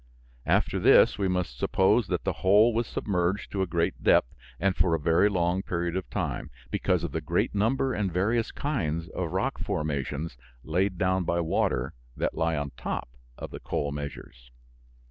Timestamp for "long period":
5.29-5.95